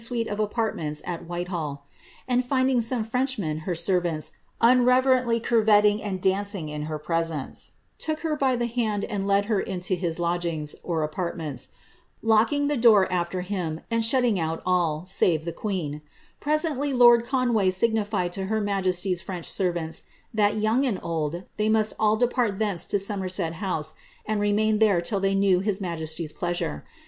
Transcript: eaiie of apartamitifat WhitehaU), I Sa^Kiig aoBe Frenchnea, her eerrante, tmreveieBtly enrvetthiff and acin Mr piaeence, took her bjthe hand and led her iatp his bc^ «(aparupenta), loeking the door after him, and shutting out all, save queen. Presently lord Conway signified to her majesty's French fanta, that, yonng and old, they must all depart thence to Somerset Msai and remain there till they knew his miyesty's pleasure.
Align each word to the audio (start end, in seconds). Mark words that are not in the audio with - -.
eaiie 0.01 0.25
of 0.25 0.39
apartamitifat 0.39 1.27
WhitehaU), 1.27 1.77
I 2.27 2.35
Sa^Kiig 2.37 2.75
aoBe 2.77 3.05
Frenchnea, 3.07 3.59
her 3.61 3.73
eerrante, 3.75 4.31
tmreveieBtly 4.59 5.43
enrvetthiff 5.43 6.01
and 6.03 6.19
acin 6.19 6.87
Mr 6.87 7.03
piaeence, 7.03 7.71
took 7.99 8.21
her 8.21 8.35
bjthe 8.35 8.71
hand 8.71 9.03
and 9.03 9.27
led 9.27 9.45
her 9.45 9.61
iatp 9.61 9.95
his 9.97 10.17
bc^ 10.17 10.73
«(aparupenta), 10.83 11.67
loeking 12.23 12.67
the 12.67 12.77
door 12.77 13.13
after 13.13 13.41
him, 13.41 13.81
and 13.91 14.03
shutting 14.03 14.39
out 14.39 14.63
all, 14.65 15.05
save 15.05 15.47
queen. 15.55 16.01
Presently 16.39 16.93
lord 16.93 17.23
Conway 17.23 17.69
signified 17.69 18.31
to 18.33 18.45
her 18.45 18.59
majesty's 18.59 19.21
French 19.21 19.47
fanta, 19.51 20.01
that, 20.33 20.53
yonng 20.55 20.83
and 20.87 20.99
old, 21.03 21.43
they 21.57 21.69
must 21.69 21.93
all 21.99 22.15
depart 22.15 22.57
thence 22.57 22.87
to 22.87 22.97
Somerset 22.97 23.53
Msai 23.53 23.93
and 24.25 24.41
remain 24.41 24.79
there 24.79 24.99
till 24.99 25.19
they 25.19 25.35
knew 25.35 25.59
his 25.59 25.79
miyesty's 25.79 26.33
pleasure. 26.33 26.83